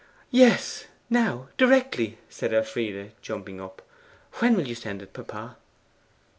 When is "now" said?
1.11-1.49